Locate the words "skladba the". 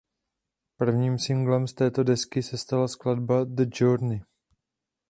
2.87-3.65